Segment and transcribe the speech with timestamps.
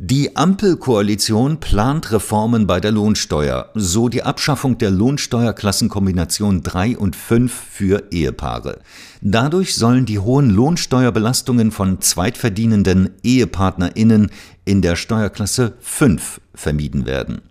[0.00, 7.52] Die Ampelkoalition plant Reformen bei der Lohnsteuer, so die Abschaffung der Lohnsteuerklassenkombination 3 und 5
[7.52, 8.78] für Ehepaare.
[9.22, 14.30] Dadurch sollen die hohen Lohnsteuerbelastungen von zweitverdienenden Ehepartnerinnen
[14.64, 17.42] in der Steuerklasse 5 vermieden werden.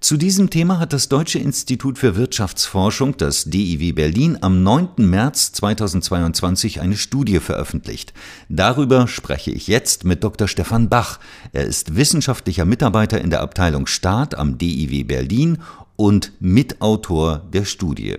[0.00, 4.88] Zu diesem Thema hat das Deutsche Institut für Wirtschaftsforschung, das DIW Berlin, am 9.
[4.96, 8.14] März 2022 eine Studie veröffentlicht.
[8.48, 10.48] Darüber spreche ich jetzt mit Dr.
[10.48, 11.20] Stefan Bach.
[11.52, 15.58] Er ist wissenschaftlicher Mitarbeiter in der Abteilung Staat am DIW Berlin
[15.96, 18.16] und Mitautor der Studie.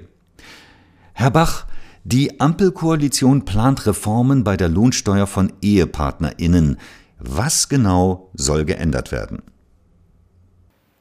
[1.13, 1.65] Herr Bach,
[2.03, 6.77] die Ampelkoalition plant Reformen bei der Lohnsteuer von Ehepartnerinnen.
[7.17, 9.41] Was genau soll geändert werden?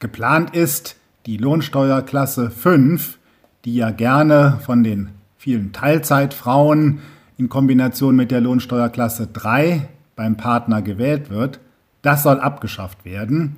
[0.00, 0.96] Geplant ist
[1.26, 3.18] die Lohnsteuerklasse 5,
[3.66, 7.00] die ja gerne von den vielen Teilzeitfrauen
[7.36, 11.60] in Kombination mit der Lohnsteuerklasse 3 beim Partner gewählt wird.
[12.00, 13.56] Das soll abgeschafft werden.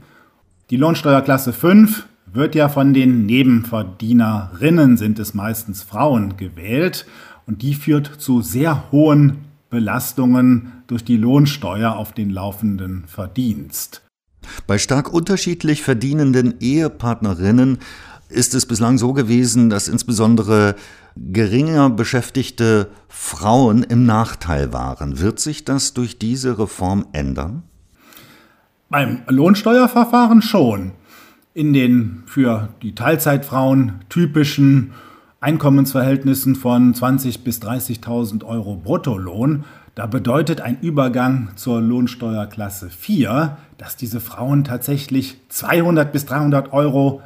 [0.71, 7.07] Die Lohnsteuerklasse 5 wird ja von den Nebenverdienerinnen, sind es meistens Frauen, gewählt
[7.47, 14.03] und die führt zu sehr hohen Belastungen durch die Lohnsteuer auf den laufenden Verdienst.
[14.67, 17.79] Bei stark unterschiedlich verdienenden Ehepartnerinnen
[18.29, 20.75] ist es bislang so gewesen, dass insbesondere
[21.17, 25.21] geringer beschäftigte Frauen im Nachteil waren.
[25.21, 27.63] Wird sich das durch diese Reform ändern?
[28.89, 30.93] Beim Lohnsteuerverfahren schon.
[31.55, 34.93] In den für die Teilzeitfrauen typischen
[35.41, 43.97] Einkommensverhältnissen von 20.000 bis 30.000 Euro Bruttolohn da bedeutet ein Übergang zur Lohnsteuerklasse 4, dass
[43.97, 47.21] diese Frauen tatsächlich 200 bis 300 Euro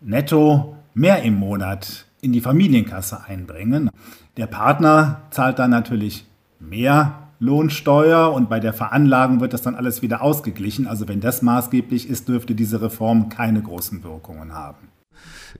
[0.00, 3.90] netto mehr im Monat in die Familienkasse einbringen.
[4.38, 6.26] Der Partner zahlt dann natürlich
[6.60, 10.86] mehr Lohnsteuer und bei der Veranlagung wird das dann alles wieder ausgeglichen.
[10.86, 14.88] Also wenn das maßgeblich ist, dürfte diese Reform keine großen Wirkungen haben.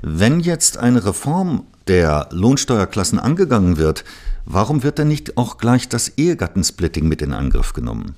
[0.01, 4.05] Wenn jetzt eine Reform der Lohnsteuerklassen angegangen wird,
[4.45, 8.15] warum wird denn nicht auch gleich das Ehegattensplitting mit in Angriff genommen?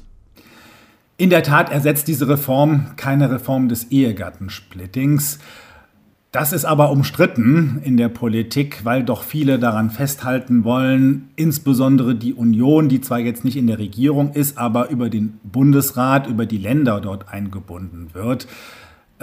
[1.17, 5.39] In der Tat ersetzt diese Reform keine Reform des Ehegattensplittings.
[6.33, 12.35] Das ist aber umstritten in der Politik, weil doch viele daran festhalten wollen, insbesondere die
[12.35, 16.59] Union, die zwar jetzt nicht in der Regierung ist, aber über den Bundesrat, über die
[16.59, 18.49] Länder dort eingebunden wird.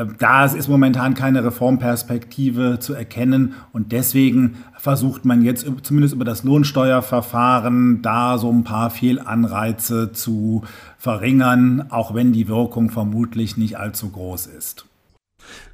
[0.02, 6.26] Äh, da ist momentan keine Reformperspektive zu erkennen und deswegen versucht man jetzt zumindest über
[6.26, 10.64] das Lohnsteuerverfahren da so ein paar Fehlanreize zu
[10.98, 14.86] verringern, auch wenn die Wirkung vermutlich nicht allzu groß ist.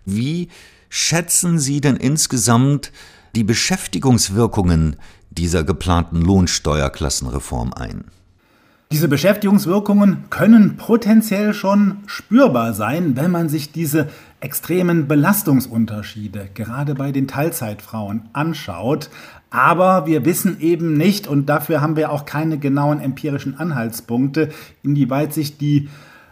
[0.06, 0.50] Wie
[0.90, 2.92] schätzen Sie denn insgesamt
[3.36, 4.96] die Beschäftigungswirkungen
[5.30, 8.06] dieser geplanten Lohnsteuerklassenreform ein?
[8.90, 14.08] Diese Beschäftigungswirkungen können potenziell schon spürbar sein, wenn man sich diese
[14.40, 19.10] extremen Belastungsunterschiede gerade bei den Teilzeitfrauen anschaut.
[19.50, 24.50] Aber wir wissen eben nicht, und dafür haben wir auch keine genauen empirischen Anhaltspunkte,
[24.84, 25.90] inwieweit sich die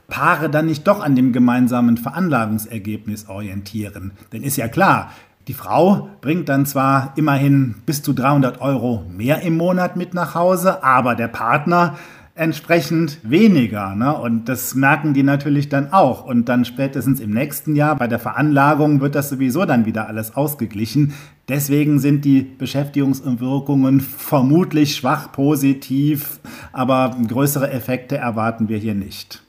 [0.08, 4.12] Paare dann nicht doch an dem gemeinsamen Veranlagungsergebnis orientieren.
[4.32, 5.12] Denn ist ja klar,
[5.50, 10.36] die Frau bringt dann zwar immerhin bis zu 300 Euro mehr im Monat mit nach
[10.36, 11.96] Hause, aber der Partner
[12.36, 13.96] entsprechend weniger.
[13.96, 14.14] Ne?
[14.14, 16.26] Und das merken die natürlich dann auch.
[16.26, 20.36] Und dann spätestens im nächsten Jahr bei der Veranlagung wird das sowieso dann wieder alles
[20.36, 21.14] ausgeglichen.
[21.48, 26.40] Deswegen sind die Beschäftigungswirkungen vermutlich schwach positiv,
[26.74, 29.42] aber größere Effekte erwarten wir hier nicht.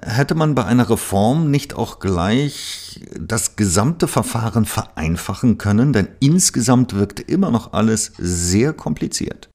[0.00, 5.94] Hätte man bei einer Reform nicht auch gleich das gesamte Verfahren vereinfachen können?
[5.94, 9.48] Denn insgesamt wirkt immer noch alles sehr kompliziert.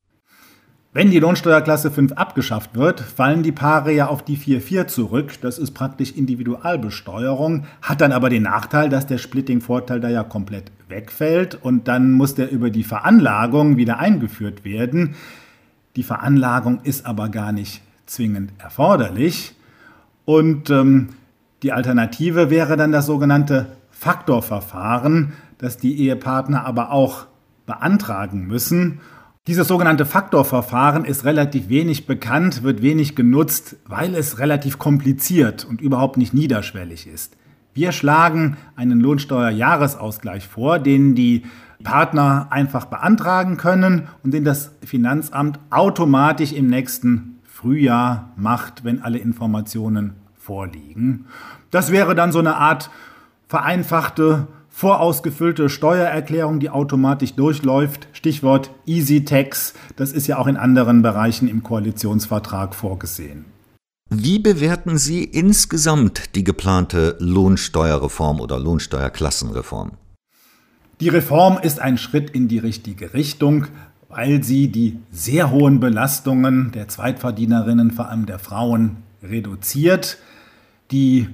[0.91, 5.33] Wenn die Lohnsteuerklasse 5 abgeschafft wird, fallen die Paare ja auf die 4-4 zurück.
[5.41, 10.71] Das ist praktisch Individualbesteuerung, hat dann aber den Nachteil, dass der Splitting-Vorteil da ja komplett
[10.87, 15.13] wegfällt und dann muss der über die Veranlagung wieder eingeführt werden.
[15.95, 19.53] Die Veranlagung ist aber gar nicht zwingend erforderlich
[20.25, 21.09] und ähm,
[21.61, 27.27] die Alternative wäre dann das sogenannte Faktorverfahren, das die Ehepartner aber auch
[27.67, 29.01] beantragen müssen.
[29.49, 35.81] Dieses sogenannte Faktorverfahren ist relativ wenig bekannt, wird wenig genutzt, weil es relativ kompliziert und
[35.81, 37.35] überhaupt nicht niederschwellig ist.
[37.73, 41.47] Wir schlagen einen Lohnsteuerjahresausgleich vor, den die
[41.83, 49.17] Partner einfach beantragen können und den das Finanzamt automatisch im nächsten Frühjahr macht, wenn alle
[49.17, 51.25] Informationen vorliegen.
[51.71, 52.91] Das wäre dann so eine Art
[53.47, 58.07] vereinfachte vorausgefüllte Steuererklärung, die automatisch durchläuft.
[58.13, 59.73] Stichwort Easy Tax.
[59.95, 63.45] Das ist ja auch in anderen Bereichen im Koalitionsvertrag vorgesehen.
[64.09, 69.91] Wie bewerten Sie insgesamt die geplante Lohnsteuerreform oder Lohnsteuerklassenreform?
[70.99, 73.67] Die Reform ist ein Schritt in die richtige Richtung,
[74.09, 80.17] weil sie die sehr hohen Belastungen der Zweitverdienerinnen, vor allem der Frauen, reduziert.
[80.91, 81.29] Die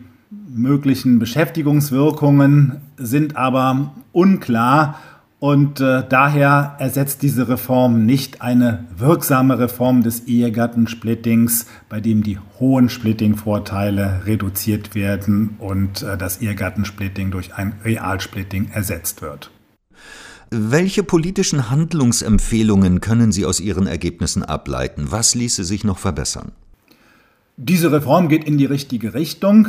[0.48, 5.00] möglichen Beschäftigungswirkungen sind aber unklar
[5.40, 12.40] und äh, daher ersetzt diese Reform nicht eine wirksame Reform des Ehegattensplittings, bei dem die
[12.60, 19.52] hohen Splitting-Vorteile reduziert werden und äh, das Ehegattensplitting durch ein Realsplitting ersetzt wird.
[20.52, 25.08] Welche politischen Handlungsempfehlungen können Sie aus Ihren Ergebnissen ableiten?
[25.10, 26.54] Was ließe sich noch verbessern?
[27.58, 29.68] Diese Reform geht in die richtige Richtung.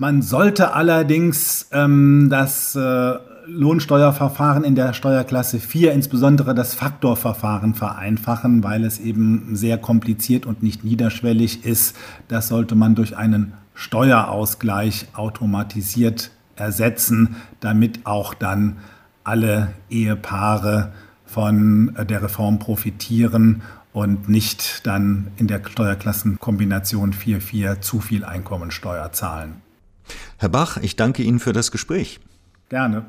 [0.00, 3.14] Man sollte allerdings ähm, das äh,
[3.46, 10.62] Lohnsteuerverfahren in der Steuerklasse 4, insbesondere das Faktorverfahren, vereinfachen, weil es eben sehr kompliziert und
[10.62, 11.96] nicht niederschwellig ist.
[12.28, 18.76] Das sollte man durch einen Steuerausgleich automatisiert ersetzen, damit auch dann
[19.24, 20.92] alle Ehepaare
[21.24, 23.62] von der Reform profitieren
[23.92, 29.67] und nicht dann in der Steuerklassenkombination 4.4 zu viel Einkommensteuer zahlen.
[30.38, 32.20] Herr Bach, ich danke Ihnen für das Gespräch.
[32.68, 33.06] Gerne.